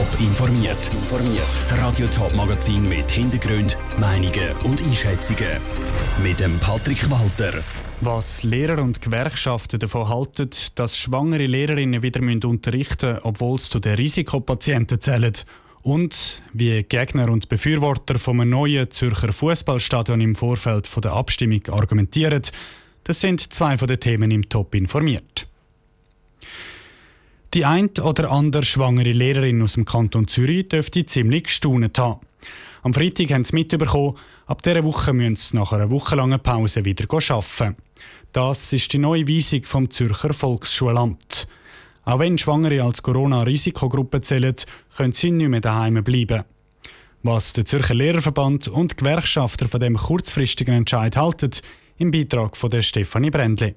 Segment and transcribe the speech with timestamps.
[0.00, 0.90] Top informiert.
[1.56, 5.60] Das Radio Top Magazin mit Hintergrund, Meinungen und Einschätzungen
[6.22, 7.62] mit dem Patrick Walter.
[8.00, 13.78] Was Lehrer und Gewerkschaften davon halten, dass schwangere Lehrerinnen wieder unterrichten müssen, obwohl sie zu
[13.78, 15.34] den Risikopatienten zählen.
[15.82, 22.44] Und wie Gegner und Befürworter vom neuen Zürcher Fußballstadion im Vorfeld der Abstimmung argumentieren,
[23.04, 25.46] das sind zwei von den Themen im Top informiert.
[27.52, 32.20] Die ein oder andere schwangere Lehrerin aus dem Kanton Zürich dürfte ziemlich gestaunet haben.
[32.84, 37.06] Am Freitag haben sie mitbekommen, ab dieser Woche müssen sie nach einer wochenlangen Pause wieder
[37.10, 37.76] arbeiten.
[38.32, 41.48] Das ist die neue Weisung vom Zürcher Volksschulamt.
[42.04, 44.54] Auch wenn Schwangere als Corona-Risikogruppe zählen,
[44.96, 46.44] können sie nicht mehr daheim bleiben.
[47.24, 51.50] Was der Zürcher Lehrerverband und Gewerkschafter von dem kurzfristigen Entscheid halten,
[51.98, 53.74] im Beitrag von der Stefanie Brändli.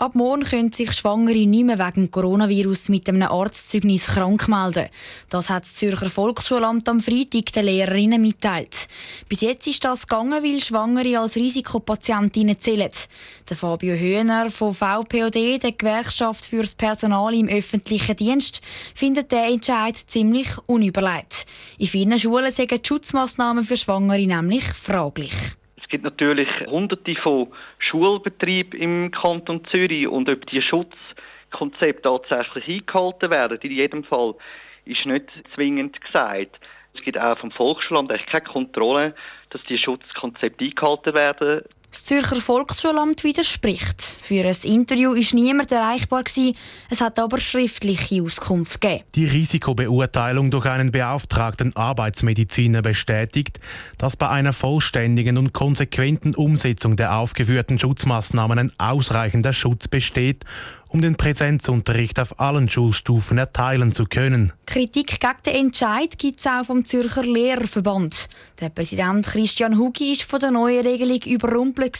[0.00, 4.90] Ab morgen können sich Schwangere nicht mehr wegen Coronavirus mit einem Arztzeugnis krank melden.
[5.28, 8.86] Das hat das Zürcher Volksschulamt am Freitag den Lehrerinnen mitteilt.
[9.28, 12.92] Bis jetzt ist das gegangen, weil Schwangere als Risikopatientinnen zählen.
[13.50, 18.60] Der Fabio Höhner von VPOD, der Gewerkschaft fürs Personal im öffentlichen Dienst,
[18.94, 21.44] findet den Entscheid ziemlich unüberlegt.
[21.76, 25.57] In vielen Schulen sind Schutzmaßnahmen für Schwangere nämlich fraglich.
[25.88, 33.30] Es gibt natürlich hunderte von Schulbetrieben im Kanton Zürich und ob die Schutzkonzepte tatsächlich eingehalten
[33.30, 34.34] werden, in jedem Fall
[34.84, 36.60] ist nicht zwingend gesagt.
[36.92, 39.14] Es gibt auch vom Volksschulamt keine Kontrolle,
[39.48, 41.62] dass die Schutzkonzepte eingehalten werden.
[41.98, 44.00] Das Zürcher Volksschulamt widerspricht.
[44.22, 46.22] Für ein Interview war niemand erreichbar.
[46.88, 49.02] Es hat aber schriftliche Auskunft gegeben.
[49.16, 53.58] Die Risikobeurteilung durch einen beauftragten Arbeitsmediziner bestätigt,
[53.98, 60.44] dass bei einer vollständigen und konsequenten Umsetzung der aufgeführten Schutzmaßnahmen ein ausreichender Schutz besteht
[60.88, 64.52] um den Präsenzunterricht auf allen Schulstufen erteilen zu können.
[64.66, 68.28] Kritik gegen den Entscheid gibt es auch vom Zürcher Lehrerverband.
[68.60, 71.98] Der Präsident Christian Hugi ist von der neuen Regelung überrumpelt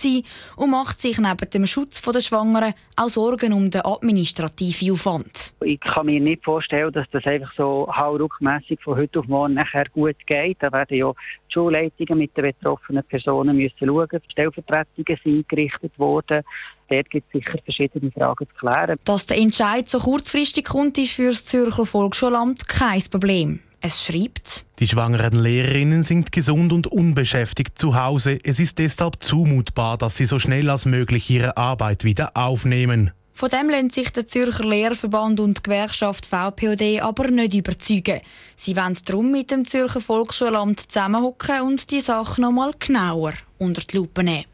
[0.56, 5.54] und macht sich neben dem Schutz der Schwangeren auch Sorgen um den administrativen Aufwand.
[5.62, 9.86] Ich kann mir nicht vorstellen, dass das einfach so hauruckmässig von heute auf morgen nachher
[9.92, 10.58] gut geht.
[10.60, 14.08] Da werden ja die Schulleitungen mit den betroffenen Personen müssen schauen.
[14.28, 16.42] Stellvertretungen sind eingerichtet worden
[16.88, 18.98] dort gibt es sicher verschiedene Fragen zu klären.
[19.04, 23.60] Dass der Entscheid so kurzfristig kommt, ist für das Zürcher Volksschulamt kein Problem.
[23.80, 28.38] Es schreibt, die schwangeren Lehrerinnen sind gesund und unbeschäftigt zu Hause.
[28.42, 33.12] Es ist deshalb zumutbar, dass sie so schnell als möglich ihre Arbeit wieder aufnehmen.
[33.38, 38.20] Von dem lassen sich der Zürcher Lehrverband und die Gewerkschaft VPOD aber nicht überzeugen.
[38.56, 43.82] Sie wollen darum mit dem Zürcher Volksschulamt zusammenhocken und die Sache noch mal genauer unter
[43.82, 44.44] die Lupe nehmen.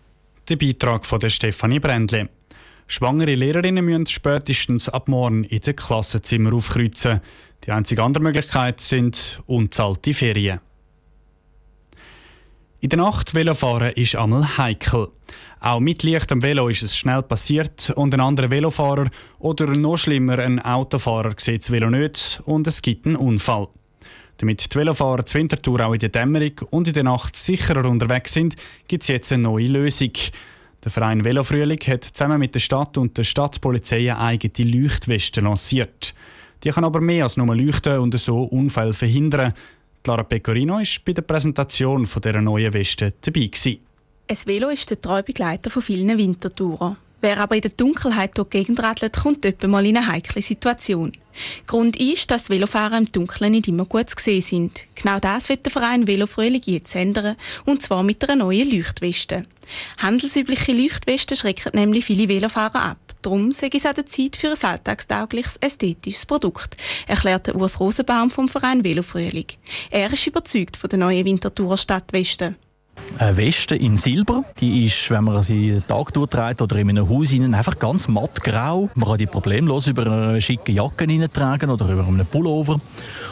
[0.51, 2.29] Der Beitrag von der Stefanie Brändle.
[2.87, 7.21] Schwangere Lehrerinnen müssen spätestens ab morgen in den Klassenzimmer aufkreuzen.
[7.65, 10.61] Die einzige andere Möglichkeit sind unzahlte Ferien.
[12.81, 15.09] In der Nacht Velofahren ist einmal heikel.
[15.61, 19.97] Auch mit Licht am Velo ist es schnell passiert und ein anderer Velofahrer oder noch
[19.97, 23.69] schlimmer ein Autofahrer sieht das Velo nicht und es gibt einen Unfall.
[24.39, 28.33] Damit die Velofahrer zur Wintertour auch in der Dämmerung und in der Nacht sicherer unterwegs
[28.33, 28.57] sind,
[28.89, 30.13] gibt es jetzt eine neue Lösung.
[30.85, 36.15] Der Verein Velofrühling hat zusammen mit der Stadt und der Stadtpolizei eine eigene Leuchtweste lanciert.
[36.63, 39.55] Die kann aber mehr als nur leuchten und so Unfälle verhindern.
[40.03, 43.51] Clara Pecorino war bei der Präsentation dieser neuen Weste dabei.
[44.27, 46.97] Ein Velo ist der treue Begleiter von vielen Wintertouren.
[47.25, 50.43] Wer aber in der Dunkelheit durch die Gegend radelt, kommt etwa mal in eine heikle
[50.43, 51.13] Situation.
[51.67, 54.87] Grund ist, dass Velofahrer im Dunkeln nicht immer gut zu sehen sind.
[54.95, 59.45] Genau das wird der Verein Velofrühling jetzt ändern, und zwar mit einer neuen Leuchtweste.
[59.97, 62.99] Handelsübliche Leuchtwesten schrecken nämlich viele Velofahrer ab.
[63.23, 68.51] Darum sei es an der Zeit für ein alltagstaugliches, ästhetisches Produkt, erklärt Urs Rosenbaum vom
[68.51, 69.47] Verein Velofrühling.
[69.91, 72.57] Er ist überzeugt von der neuen Winterthurer Stadtweste
[73.19, 74.45] eine Weste in Silber.
[74.61, 78.09] Die ist, wenn man sie den Tag durchträgt oder in einem Haus hinein, einfach ganz
[78.09, 78.89] mattgrau.
[78.95, 82.81] Man kann die problemlos über eine schicke Jacke tragen oder über einen Pullover.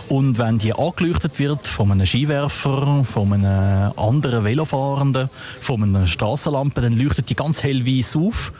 [0.08, 5.30] Und wenn die angeleuchtet wird von einem Skiwerfer, von einem anderen Velofahrenden,
[5.60, 8.52] von einer Straßenlampe, dann leuchtet die ganz hell weiß auf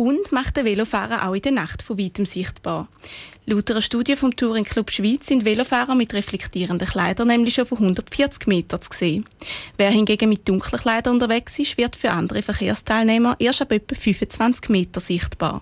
[0.00, 2.88] und macht den Velofahrer auch in der Nacht von weitem sichtbar.
[3.44, 7.76] Laut einer Studie vom Touring Club Schweiz sind Velofahrer mit reflektierenden Kleidern nämlich schon von
[7.76, 9.26] 140 Metern zu sehen.
[9.76, 14.70] Wer hingegen mit dunklen Kleidern unterwegs ist, wird für andere Verkehrsteilnehmer erst ab etwa 25
[14.70, 15.60] Meter sichtbar.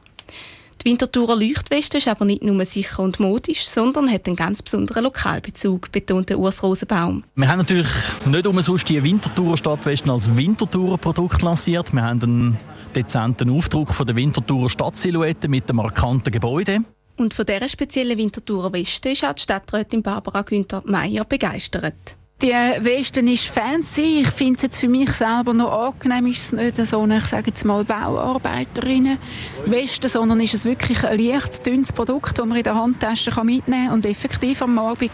[0.80, 5.04] Die Winterthurer Leuchtweste ist aber nicht nur sicher und modisch, sondern hat einen ganz besonderen
[5.04, 7.24] Lokalbezug, betonte Urs Rosenbaum.
[7.34, 7.88] Wir haben natürlich
[8.24, 11.92] nicht umsonst die Winterthurer Stadtwesten als Winterthurer Produkt lanciert.
[11.92, 12.56] Wir haben einen
[12.94, 16.80] dezenten Aufdruck von der Winterthurer Stadtsilhouette mit dem markanten Gebäude.
[17.16, 22.17] Und von dieser speziellen Wintertour Westen ist auch die Stadträtin Barbara Günther Meier begeistert.
[22.40, 24.20] Die Westen ist fancy.
[24.20, 26.26] Ich finde es jetzt für mich selber noch angenehm.
[26.26, 29.18] Ist es nicht so eine, ich sage jetzt mal, Bauarbeiterinnen
[29.66, 33.86] Westen, sondern ist es wirklich ein leichtes, dünnes Produkt, das man in der Handtasche mitnehmen
[33.86, 35.10] kann und effektiv am Abend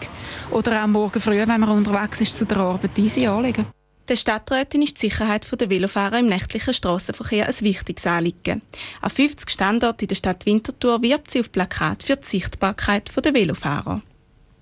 [0.51, 3.65] oder auch morgen früh, wenn man unterwegs ist, zu der Arbeit easy anlegen.
[4.07, 8.61] Der Stadträtin ist die Sicherheit der Velofahrer im nächtlichen Straßenverkehr ein wichtiges Anliegen.
[9.01, 13.33] An 50 Standorten in der Stadt Winterthur wirbt sie auf Plakat für die Sichtbarkeit der
[13.33, 14.03] Velofahrer.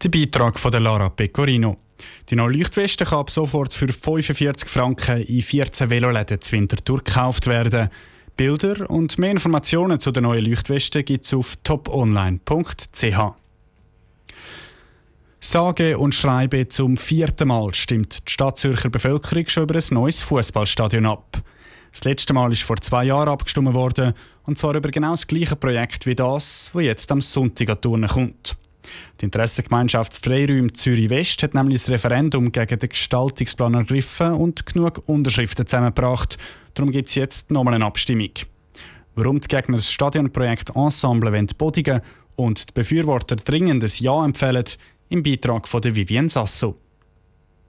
[0.02, 1.76] Der Beitrag von der Lara Pecorino.
[2.30, 7.48] Die neue Leuchtweste kann ab sofort für 45 Franken in 14 Veloläden zu Winterthur gekauft
[7.48, 7.90] werden.
[8.36, 13.34] Bilder und mehr Informationen zu der neuen Leuchtweste gibt es auf toponline.ch.
[15.40, 21.06] Sage und schreibe zum vierten Mal stimmt die Stadtzürcher Bevölkerung schon über ein neues Fußballstadion
[21.06, 21.44] ab.
[21.92, 24.14] Das letzte Mal ist vor zwei Jahren abgestimmt worden,
[24.46, 28.10] und zwar über genau das gleiche Projekt wie das, wo jetzt am Sonntag an Turnen
[28.10, 28.56] kommt.
[29.20, 35.04] Die Interessengemeinschaft Freiräume Zürich West hat nämlich das Referendum gegen den Gestaltungsplan ergriffen und genug
[35.08, 36.38] Unterschriften zusammengebracht.
[36.74, 38.32] Darum gibt es jetzt nochmal eine Abstimmung.
[39.16, 42.02] Warum die Gegner das Stadionprojekt Ensemble bodigen
[42.36, 44.66] und die Befürworter dringend ein Ja empfehlen,
[45.10, 46.76] im Beitrag von Vivien Sasso.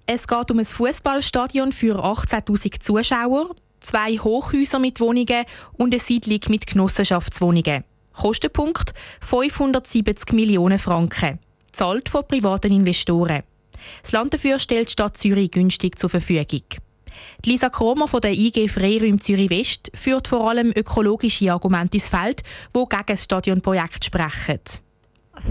[0.07, 5.45] Es geht um ein Fußballstadion für 18.000 Zuschauer, zwei Hochhäuser mit Wohnungen
[5.75, 7.85] und eine Siedlung mit Genossenschaftswohnungen.
[8.15, 11.39] Kostenpunkt 570 Millionen Franken.
[11.73, 13.43] Zahlt von privaten Investoren.
[14.03, 16.63] Das Land dafür stellt die Stadt Zürich günstig zur Verfügung.
[17.45, 22.43] Lisa Kromer von der IG Freiräum Zürich West führt vor allem ökologische Argumente ins Feld,
[22.75, 24.61] die gegen das Stadionprojekt sprechen.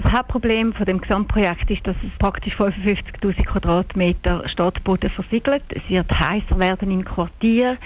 [0.01, 5.61] Das Hauptproblem von dem Gesamtprojekt ist, dass es praktisch 55.000 Quadratmeter Stadtboden versiegelt.
[5.69, 7.77] Es wird heißer werden im Quartier.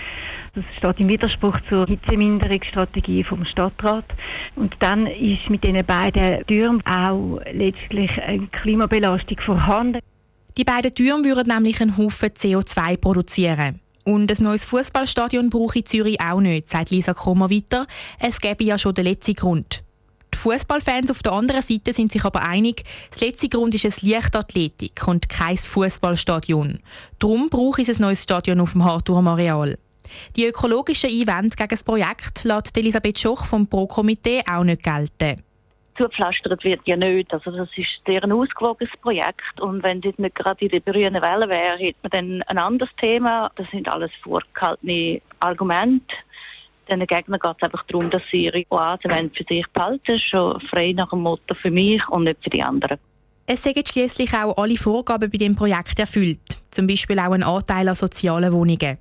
[0.55, 4.05] Das steht im Widerspruch zur Hitzeminderungsstrategie vom Stadtrat.
[4.55, 9.99] Und dann ist mit diesen beiden Türmen auch letztlich eine Klimabelastung vorhanden.
[10.57, 13.81] Die beiden Türme würden nämlich einen Haufen CO2 produzieren.
[14.05, 17.85] Und ein neues Fußballstadion brauche ich Zürich auch nicht, sagt Lisa Krummer weiter.
[18.17, 19.83] Es gäbe ja schon den letzten Grund.
[20.33, 24.01] Die Fußballfans auf der anderen Seite sind sich aber einig, das letzte Grund ist es
[24.01, 26.79] Leichtathletik und kein Fußballstadion.
[27.19, 29.77] Darum braucht es ein neues Stadion auf dem Harturm-Areal.
[30.35, 35.43] Die ökologischen Einwände gegen das Projekt lässt Elisabeth Schoch vom Pro-Komitee auch nicht gelten
[35.97, 37.33] zugepflastert wird ja nicht.
[37.33, 41.49] Also das ist ein ausgewogenes Projekt und wenn das nicht gerade in der grünen Welle
[41.49, 43.51] wäre, hätte man dann ein anderes Thema.
[43.55, 46.15] Das sind alles vorgehaltene Argumente.
[46.89, 50.93] Den Gegnern geht es einfach darum, dass sie ihre Oase für sich behalten schon frei
[50.93, 52.97] nach dem Motto für mich und nicht für die anderen.
[53.45, 56.39] Es sind schließlich auch alle Vorgaben bei dem Projekt erfüllt,
[56.71, 58.97] zum Beispiel auch ein Anteil an sozialen Wohnungen.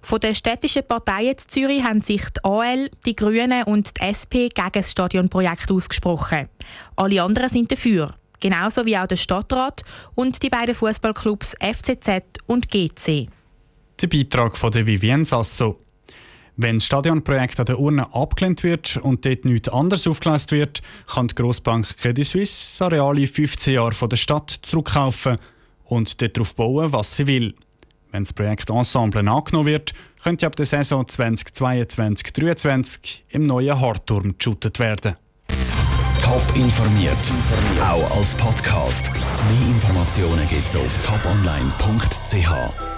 [0.00, 4.48] Von den städtischen Parteien in Zürich haben sich die AL, die Grünen und die SP
[4.48, 6.48] gegen das Stadionprojekt ausgesprochen.
[6.96, 9.82] Alle anderen sind dafür, genauso wie auch der Stadtrat
[10.14, 13.28] und die beiden Fußballclubs FCZ und GC.
[14.00, 15.78] Der Beitrag von der Vivienne Sasso.
[16.62, 20.80] Wenn das Stadionprojekt an der Urne abgelehnt wird und dort nichts anderes aufgeleistet wird,
[21.12, 25.38] kann die Grossbank Credit Suisse das Areal in 15 Jahren von der Stadt zurückkaufen
[25.82, 27.56] und darauf bauen, was sie will.
[28.12, 29.92] Wenn das Projekt Ensemble angenommen wird,
[30.22, 35.14] könnte ab der Saison 2022-2023 im neuen Hardturm geshootet werden.
[36.22, 37.18] Top informiert,
[37.80, 39.10] auch als Podcast.
[39.10, 42.91] Mehr Informationen gibt es auf toponline.ch.